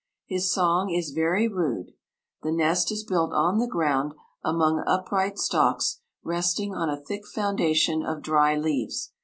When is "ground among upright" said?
3.67-5.37